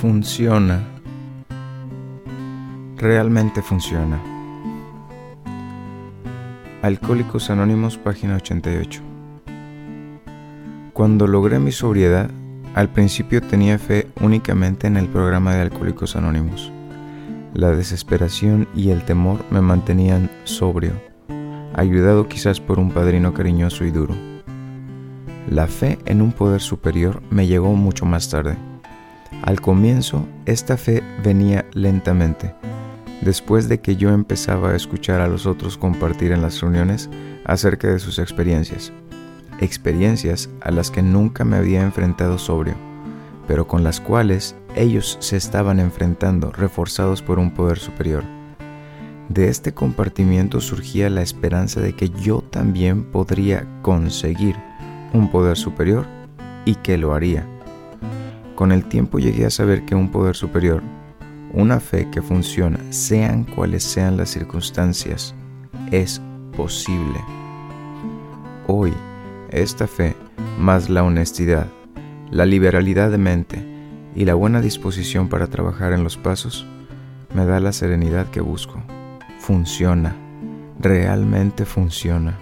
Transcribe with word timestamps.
funciona. 0.00 0.82
Realmente 2.96 3.60
funciona. 3.60 4.18
Alcohólicos 6.80 7.50
Anónimos, 7.50 7.98
página 7.98 8.36
88. 8.36 9.02
Cuando 10.94 11.26
logré 11.26 11.58
mi 11.58 11.70
sobriedad, 11.70 12.30
al 12.74 12.88
principio 12.88 13.42
tenía 13.42 13.78
fe 13.78 14.06
únicamente 14.22 14.86
en 14.86 14.96
el 14.96 15.06
programa 15.06 15.54
de 15.54 15.60
Alcohólicos 15.60 16.16
Anónimos. 16.16 16.72
La 17.52 17.68
desesperación 17.72 18.68
y 18.74 18.88
el 18.88 19.04
temor 19.04 19.44
me 19.50 19.60
mantenían 19.60 20.30
sobrio, 20.44 20.92
ayudado 21.74 22.26
quizás 22.26 22.58
por 22.58 22.78
un 22.78 22.90
padrino 22.90 23.34
cariñoso 23.34 23.84
y 23.84 23.90
duro. 23.90 24.14
La 25.46 25.66
fe 25.66 25.98
en 26.06 26.22
un 26.22 26.32
poder 26.32 26.62
superior 26.62 27.22
me 27.28 27.46
llegó 27.46 27.74
mucho 27.74 28.06
más 28.06 28.30
tarde. 28.30 28.69
Al 29.42 29.60
comienzo, 29.60 30.26
esta 30.44 30.76
fe 30.76 31.02
venía 31.24 31.64
lentamente, 31.72 32.54
después 33.22 33.68
de 33.68 33.80
que 33.80 33.96
yo 33.96 34.10
empezaba 34.10 34.70
a 34.70 34.76
escuchar 34.76 35.20
a 35.20 35.28
los 35.28 35.46
otros 35.46 35.78
compartir 35.78 36.32
en 36.32 36.42
las 36.42 36.60
reuniones 36.60 37.08
acerca 37.44 37.88
de 37.88 37.98
sus 37.98 38.18
experiencias, 38.18 38.92
experiencias 39.60 40.50
a 40.60 40.70
las 40.70 40.90
que 40.90 41.02
nunca 41.02 41.44
me 41.44 41.56
había 41.56 41.82
enfrentado 41.82 42.38
sobrio, 42.38 42.74
pero 43.46 43.66
con 43.66 43.82
las 43.82 44.00
cuales 44.00 44.54
ellos 44.76 45.16
se 45.20 45.36
estaban 45.36 45.80
enfrentando 45.80 46.52
reforzados 46.52 47.22
por 47.22 47.38
un 47.38 47.52
poder 47.52 47.78
superior. 47.78 48.24
De 49.28 49.48
este 49.48 49.72
compartimiento 49.72 50.60
surgía 50.60 51.08
la 51.08 51.22
esperanza 51.22 51.80
de 51.80 51.94
que 51.94 52.10
yo 52.10 52.42
también 52.42 53.04
podría 53.04 53.64
conseguir 53.80 54.56
un 55.12 55.30
poder 55.30 55.56
superior 55.56 56.06
y 56.64 56.74
que 56.74 56.98
lo 56.98 57.14
haría. 57.14 57.46
Con 58.60 58.72
el 58.72 58.84
tiempo 58.84 59.18
llegué 59.18 59.46
a 59.46 59.50
saber 59.50 59.86
que 59.86 59.94
un 59.94 60.10
poder 60.10 60.36
superior, 60.36 60.82
una 61.54 61.80
fe 61.80 62.10
que 62.10 62.20
funciona, 62.20 62.78
sean 62.90 63.44
cuales 63.44 63.82
sean 63.82 64.18
las 64.18 64.28
circunstancias, 64.28 65.34
es 65.90 66.20
posible. 66.54 67.18
Hoy, 68.66 68.92
esta 69.48 69.86
fe, 69.86 70.14
más 70.58 70.90
la 70.90 71.02
honestidad, 71.04 71.68
la 72.30 72.44
liberalidad 72.44 73.10
de 73.10 73.16
mente 73.16 73.64
y 74.14 74.26
la 74.26 74.34
buena 74.34 74.60
disposición 74.60 75.30
para 75.30 75.46
trabajar 75.46 75.94
en 75.94 76.04
los 76.04 76.18
pasos, 76.18 76.66
me 77.32 77.46
da 77.46 77.60
la 77.60 77.72
serenidad 77.72 78.26
que 78.26 78.42
busco. 78.42 78.82
Funciona, 79.38 80.14
realmente 80.78 81.64
funciona. 81.64 82.38